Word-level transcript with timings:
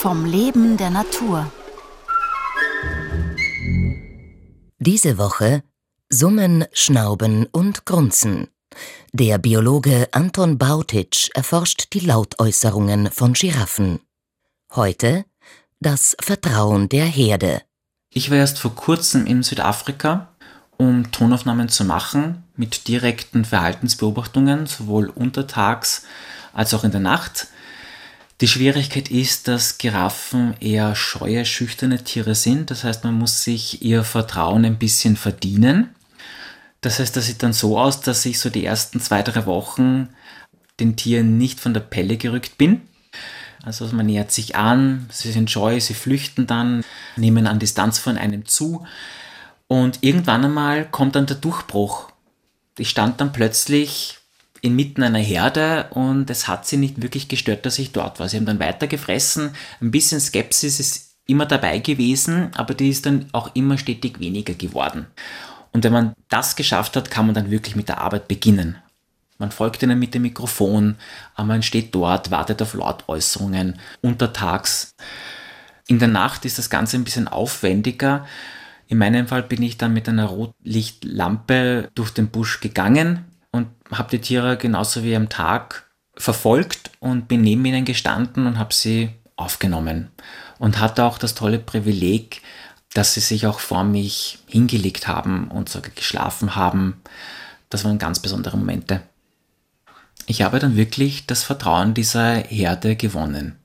Vom 0.00 0.24
Leben 0.24 0.76
der 0.76 0.90
Natur. 0.90 1.50
Diese 4.78 5.18
Woche 5.18 5.62
Summen, 6.10 6.64
Schnauben 6.72 7.46
und 7.46 7.86
Grunzen. 7.86 8.48
Der 9.12 9.38
Biologe 9.38 10.08
Anton 10.12 10.58
Bautitsch 10.58 11.30
erforscht 11.34 11.92
die 11.92 12.00
Lautäußerungen 12.00 13.10
von 13.10 13.32
Giraffen. 13.32 14.00
Heute 14.74 15.24
das 15.80 16.16
Vertrauen 16.20 16.88
der 16.88 17.04
Herde. 17.04 17.62
Ich 18.10 18.30
war 18.30 18.38
erst 18.38 18.58
vor 18.58 18.74
kurzem 18.74 19.26
in 19.26 19.42
Südafrika, 19.42 20.33
um 20.76 21.10
Tonaufnahmen 21.10 21.68
zu 21.68 21.84
machen 21.84 22.44
mit 22.56 22.88
direkten 22.88 23.44
Verhaltensbeobachtungen, 23.44 24.66
sowohl 24.66 25.08
untertags 25.08 26.04
als 26.52 26.74
auch 26.74 26.84
in 26.84 26.90
der 26.90 27.00
Nacht. 27.00 27.48
Die 28.40 28.48
Schwierigkeit 28.48 29.10
ist, 29.10 29.48
dass 29.48 29.78
Giraffen 29.78 30.54
eher 30.60 30.96
scheue, 30.96 31.44
schüchterne 31.44 32.02
Tiere 32.02 32.34
sind. 32.34 32.70
Das 32.70 32.84
heißt, 32.84 33.04
man 33.04 33.14
muss 33.14 33.44
sich 33.44 33.82
ihr 33.82 34.02
Vertrauen 34.04 34.64
ein 34.64 34.78
bisschen 34.78 35.16
verdienen. 35.16 35.94
Das 36.80 36.98
heißt, 36.98 37.16
das 37.16 37.26
sieht 37.26 37.42
dann 37.42 37.52
so 37.52 37.78
aus, 37.78 38.00
dass 38.00 38.26
ich 38.26 38.38
so 38.38 38.50
die 38.50 38.64
ersten 38.64 39.00
zwei, 39.00 39.22
drei 39.22 39.46
Wochen 39.46 40.08
den 40.80 40.96
Tieren 40.96 41.38
nicht 41.38 41.60
von 41.60 41.72
der 41.72 41.80
Pelle 41.80 42.16
gerückt 42.16 42.58
bin. 42.58 42.82
Also 43.62 43.86
man 43.86 44.06
nähert 44.06 44.30
sich 44.30 44.56
an, 44.56 45.06
sie 45.10 45.32
sind 45.32 45.50
scheu, 45.50 45.80
sie 45.80 45.94
flüchten 45.94 46.46
dann, 46.46 46.84
nehmen 47.16 47.46
an 47.46 47.58
Distanz 47.58 47.98
von 47.98 48.18
einem 48.18 48.44
zu. 48.44 48.84
Und 49.74 50.04
irgendwann 50.04 50.44
einmal 50.44 50.84
kommt 50.88 51.16
dann 51.16 51.26
der 51.26 51.34
Durchbruch. 51.34 52.12
Ich 52.78 52.90
stand 52.90 53.20
dann 53.20 53.32
plötzlich 53.32 54.18
inmitten 54.60 55.02
einer 55.02 55.18
Herde 55.18 55.88
und 55.90 56.30
es 56.30 56.46
hat 56.46 56.64
sie 56.64 56.76
nicht 56.76 57.02
wirklich 57.02 57.26
gestört, 57.26 57.66
dass 57.66 57.80
ich 57.80 57.90
dort 57.90 58.20
war. 58.20 58.28
Sie 58.28 58.36
haben 58.36 58.46
dann 58.46 58.60
weiter 58.60 58.86
gefressen. 58.86 59.50
Ein 59.80 59.90
bisschen 59.90 60.20
Skepsis 60.20 60.78
ist 60.78 61.16
immer 61.26 61.44
dabei 61.44 61.80
gewesen, 61.80 62.52
aber 62.54 62.74
die 62.74 62.88
ist 62.88 63.04
dann 63.04 63.28
auch 63.32 63.52
immer 63.56 63.76
stetig 63.76 64.20
weniger 64.20 64.54
geworden. 64.54 65.08
Und 65.72 65.82
wenn 65.82 65.92
man 65.92 66.14
das 66.28 66.54
geschafft 66.54 66.94
hat, 66.94 67.10
kann 67.10 67.26
man 67.26 67.34
dann 67.34 67.50
wirklich 67.50 67.74
mit 67.74 67.88
der 67.88 67.98
Arbeit 67.98 68.28
beginnen. 68.28 68.76
Man 69.38 69.50
folgt 69.50 69.82
ihnen 69.82 69.98
mit 69.98 70.14
dem 70.14 70.22
Mikrofon, 70.22 70.94
man 71.36 71.64
steht 71.64 71.92
dort, 71.92 72.30
wartet 72.30 72.62
auf 72.62 72.74
Lautäußerungen 72.74 73.80
untertags. 74.02 74.94
In 75.88 75.98
der 75.98 76.06
Nacht 76.06 76.44
ist 76.44 76.58
das 76.58 76.70
Ganze 76.70 76.96
ein 76.96 77.02
bisschen 77.02 77.26
aufwendiger. 77.26 78.24
In 78.86 78.98
meinem 78.98 79.26
Fall 79.26 79.42
bin 79.42 79.62
ich 79.62 79.78
dann 79.78 79.92
mit 79.92 80.08
einer 80.08 80.26
Rotlichtlampe 80.26 81.90
durch 81.94 82.10
den 82.10 82.28
Busch 82.28 82.60
gegangen, 82.60 83.24
und 83.54 83.68
habe 83.92 84.10
die 84.10 84.20
Tiere 84.20 84.56
genauso 84.56 85.04
wie 85.04 85.14
am 85.14 85.28
Tag 85.28 85.88
verfolgt 86.16 86.90
und 86.98 87.28
bin 87.28 87.42
neben 87.42 87.64
ihnen 87.64 87.84
gestanden 87.84 88.46
und 88.46 88.58
habe 88.58 88.74
sie 88.74 89.10
aufgenommen. 89.36 90.10
Und 90.58 90.80
hatte 90.80 91.04
auch 91.04 91.18
das 91.18 91.36
tolle 91.36 91.60
Privileg, 91.60 92.42
dass 92.94 93.14
sie 93.14 93.20
sich 93.20 93.46
auch 93.46 93.60
vor 93.60 93.84
mich 93.84 94.40
hingelegt 94.48 95.06
haben 95.06 95.48
und 95.52 95.68
sogar 95.68 95.92
geschlafen 95.94 96.56
haben. 96.56 97.00
Das 97.70 97.84
waren 97.84 97.98
ganz 97.98 98.18
besondere 98.18 98.56
Momente. 98.56 99.02
Ich 100.26 100.42
habe 100.42 100.58
dann 100.58 100.76
wirklich 100.76 101.26
das 101.26 101.44
Vertrauen 101.44 101.94
dieser 101.94 102.34
Herde 102.34 102.96
gewonnen. 102.96 103.56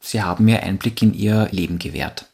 Sie 0.00 0.22
haben 0.22 0.44
mir 0.44 0.62
Einblick 0.62 1.00
in 1.00 1.14
ihr 1.14 1.48
Leben 1.50 1.78
gewährt. 1.78 2.26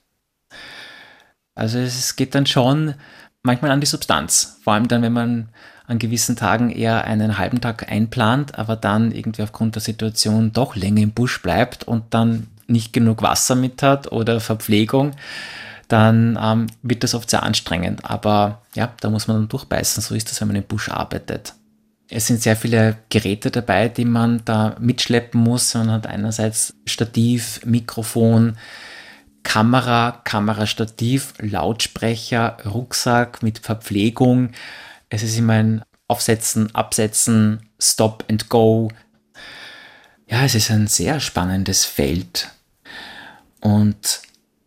Also 1.61 1.79
es 1.79 2.17
geht 2.17 2.35
dann 2.35 2.47
schon 2.47 2.95
manchmal 3.43 3.71
an 3.71 3.83
die 3.83 3.87
Substanz. 3.87 4.59
Vor 4.65 4.73
allem 4.73 4.89
dann, 4.89 5.03
wenn 5.03 5.13
man 5.13 5.49
an 5.87 5.99
gewissen 5.99 6.35
Tagen 6.35 6.71
eher 6.71 7.05
einen 7.05 7.37
halben 7.37 7.61
Tag 7.61 7.93
einplant, 7.93 8.59
aber 8.59 8.77
dann 8.77 9.13
irgendwie 9.13 9.43
aufgrund 9.43 9.75
der 9.75 9.83
Situation 9.83 10.55
doch 10.55 10.75
länger 10.75 11.03
im 11.03 11.11
Busch 11.11 11.43
bleibt 11.43 11.85
und 11.85 12.15
dann 12.15 12.47
nicht 12.67 12.95
genug 12.95 13.21
Wasser 13.21 13.57
mit 13.57 13.83
hat 13.83 14.11
oder 14.11 14.41
Verpflegung, 14.41 15.13
dann 15.89 16.39
ähm, 16.41 16.69
wird 16.83 17.05
das 17.05 17.15
oft 17.15 17.29
sehr 17.29 17.43
anstrengend. 17.43 18.07
Aber 18.07 18.63
ja, 18.75 18.95
da 19.01 19.11
muss 19.11 19.29
man 19.29 19.37
dann 19.37 19.49
durchbeißen. 19.49 20.03
So 20.03 20.15
ist 20.15 20.31
das, 20.31 20.41
wenn 20.41 20.49
man 20.49 20.57
im 20.57 20.63
Busch 20.63 20.89
arbeitet. 20.89 21.53
Es 22.09 22.27
sind 22.27 22.41
sehr 22.41 22.57
viele 22.57 22.97
Geräte 23.11 23.51
dabei, 23.51 23.89
die 23.89 24.07
man 24.07 24.41
da 24.47 24.77
mitschleppen 24.81 25.39
muss. 25.39 25.75
Man 25.75 25.91
hat 25.91 26.07
einerseits 26.07 26.75
Stativ, 26.87 27.61
Mikrofon, 27.67 28.57
Kamera, 29.43 30.21
Kamerastativ, 30.25 31.35
Lautsprecher, 31.39 32.59
Rucksack 32.65 33.43
mit 33.43 33.59
Verpflegung, 33.59 34.53
es 35.09 35.23
ist 35.25 35.37
immer 35.37 35.55
ein 35.55 35.83
Aufsetzen, 36.07 36.75
Absetzen, 36.75 37.69
Stop 37.79 38.25
and 38.29 38.49
Go. 38.49 38.91
Ja, 40.27 40.45
es 40.45 40.55
ist 40.55 40.71
ein 40.71 40.87
sehr 40.87 41.21
spannendes 41.21 41.85
Feld. 41.85 42.51
Und 43.61 44.23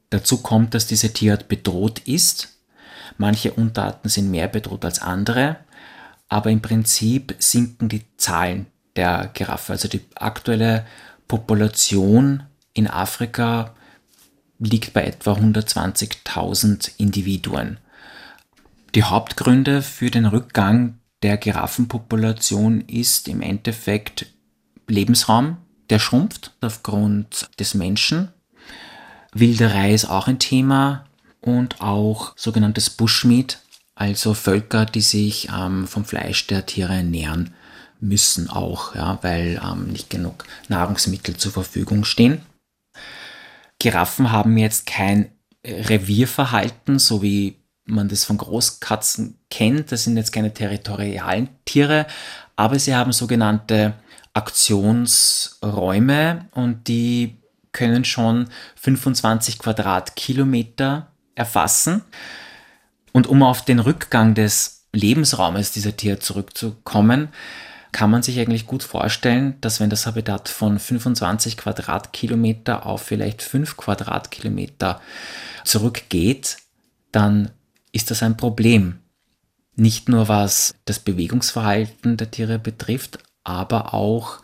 dazu 0.10 0.38
kommt, 0.38 0.74
dass 0.74 0.86
diese 0.86 1.14
Tierart 1.14 1.48
bedroht 1.48 2.00
ist. 2.00 2.60
Manche 3.18 3.54
Unterarten 3.54 4.10
sind 4.10 4.32
mehr 4.32 4.48
bedroht 4.48 4.84
als 4.86 5.02
andere, 5.02 5.58
aber 6.28 6.50
im 6.50 6.62
Prinzip 6.62 7.36
sinken 7.40 7.90
die 7.90 8.06
Zahlen 8.18 8.68
der 8.96 9.30
Giraffe. 9.34 9.74
Also 9.74 9.88
die 9.88 10.02
aktuelle 10.16 10.86
Population 11.28 12.44
in 12.74 12.88
Afrika 12.88 13.76
liegt 14.60 14.94
bei 14.94 15.04
etwa 15.04 15.34
120.000 15.34 16.92
Individuen. 16.98 17.78
Die 18.96 19.04
Hauptgründe 19.04 19.82
für 19.82 20.12
den 20.12 20.26
Rückgang 20.26 21.00
der 21.24 21.38
Giraffenpopulation 21.38 22.82
ist 22.82 23.28
im 23.28 23.42
Endeffekt 23.42 24.28
Lebensraum, 24.88 25.58
der 25.90 26.00
schrumpft 26.00 26.52
aufgrund 26.62 27.50
des 27.60 27.74
Menschen. 27.74 28.30
Wilderei 29.34 29.94
ist 29.94 30.06
auch 30.06 30.28
ein 30.28 30.40
Thema 30.40 31.06
und 31.42 31.82
auch 31.82 32.34
sogenanntes 32.36 32.90
Bushmeat, 32.90 33.60
also 33.96 34.34
Völker, 34.34 34.86
die 34.86 35.02
sich 35.02 35.50
ähm, 35.56 35.88
vom 35.88 36.06
Fleisch 36.06 36.48
der 36.48 36.66
Tiere 36.66 36.94
ernähren 36.94 37.54
müssen 38.00 38.50
auch, 38.50 38.96
ja, 38.96 39.18
weil 39.22 39.62
ähm, 39.64 39.88
nicht 39.88 40.10
genug 40.10 40.46
Nahrungsmittel 40.68 41.38
zur 41.38 41.52
Verfügung 41.52 42.04
stehen. 42.04 42.42
Giraffen 43.84 44.32
haben 44.32 44.58
jetzt 44.58 44.86
kein 44.86 45.30
Revierverhalten, 45.66 47.00
so 47.00 47.22
wie 47.22 47.58
man 47.84 48.08
das 48.08 48.24
von 48.24 48.38
Großkatzen 48.38 49.38
kennt. 49.50 49.92
Das 49.92 50.06
sind 50.06 50.16
jetzt 50.16 50.32
keine 50.32 50.54
territorialen 50.54 51.50
Tiere, 51.66 52.08
aber 52.56 52.80
sie 52.80 52.96
haben 52.96 53.12
sogenannte 53.12 53.96
Aktionsräume 54.34 56.46
und 56.52 56.88
die 56.88 57.36
können 57.74 58.06
schon 58.06 58.48
25 58.78 59.60
Quadratkilometer 59.60 61.12
erfassen. 61.36 62.06
Und 63.12 63.28
um 63.28 63.44
auf 63.44 63.66
den 63.66 63.80
Rückgang 63.80 64.34
des 64.34 64.86
Lebensraumes 64.94 65.74
dieser 65.74 65.98
Tiere 65.98 66.20
zurückzukommen, 66.20 67.28
kann 67.94 68.10
man 68.10 68.24
sich 68.24 68.40
eigentlich 68.40 68.68
gut 68.68 68.84
vorstellen, 68.84 69.56
dass 69.62 69.80
wenn 69.80 69.90
das 69.90 70.06
Habitat 70.06 70.50
von 70.50 70.78
25 70.78 71.56
Quadratkilometer 71.56 72.86
auf 72.86 73.04
vielleicht 73.04 73.42
5 73.42 73.78
Quadratkilometer 73.78 75.00
zurückgeht, 75.64 76.58
dann 77.14 77.52
ist 77.94 78.12
das 78.12 78.22
ein 78.22 78.36
Problem. 78.36 79.00
Nicht 79.76 80.10
nur 80.10 80.28
was 80.28 80.76
das 80.86 81.00
Bewegungsverhalten 81.00 82.18
der 82.18 82.32
Tiere 82.32 82.60
betrifft, 82.60 83.20
aber 83.44 83.94
auch 83.94 84.40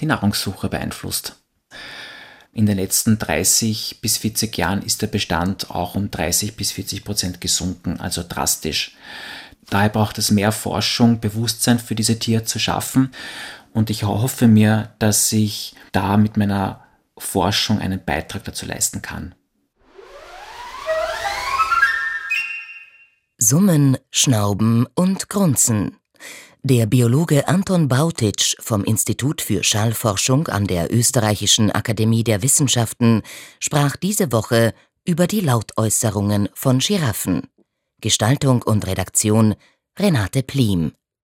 die 0.00 0.06
Nahrungssuche 0.06 0.68
beeinflusst. 0.68 1.36
In 2.52 2.66
den 2.66 2.78
letzten 2.78 3.18
30 3.18 4.00
bis 4.00 4.16
40 4.18 4.56
Jahren 4.56 4.82
ist 4.82 5.02
der 5.02 5.08
Bestand 5.08 5.70
auch 5.70 5.96
um 5.96 6.10
30 6.10 6.56
bis 6.56 6.70
40 6.72 7.04
Prozent 7.04 7.40
gesunken, 7.40 7.98
also 7.98 8.22
drastisch. 8.26 8.96
Daher 9.70 9.88
braucht 9.88 10.18
es 10.18 10.30
mehr 10.30 10.52
Forschung, 10.52 11.20
Bewusstsein 11.20 11.78
für 11.78 11.94
diese 11.94 12.18
Tiere 12.18 12.44
zu 12.44 12.58
schaffen 12.58 13.10
und 13.74 13.90
ich 13.90 14.04
hoffe 14.04 14.46
mir, 14.46 14.94
dass 15.00 15.30
ich 15.32 15.74
da 15.92 16.16
mit 16.16 16.36
meiner 16.36 16.84
Forschung 17.18 17.80
einen 17.80 18.02
Beitrag 18.04 18.44
dazu 18.44 18.66
leisten 18.66 19.02
kann. 19.02 19.34
Summen, 23.36 23.98
Schnauben 24.10 24.86
und 24.94 25.28
Grunzen. 25.28 25.96
Der 26.62 26.86
Biologe 26.86 27.46
Anton 27.46 27.88
Bautitsch 27.88 28.54
vom 28.60 28.84
Institut 28.84 29.42
für 29.42 29.62
Schallforschung 29.62 30.48
an 30.48 30.66
der 30.66 30.94
Österreichischen 30.94 31.70
Akademie 31.70 32.24
der 32.24 32.42
Wissenschaften 32.42 33.22
sprach 33.58 33.96
diese 33.96 34.32
Woche 34.32 34.72
über 35.04 35.26
die 35.26 35.40
Lautäußerungen 35.40 36.48
von 36.54 36.78
Giraffen. 36.78 37.48
Gestaltung 38.04 38.60
und 38.60 38.86
Redaktion 38.86 39.54
Renate 39.98 40.42
Plim 40.42 40.92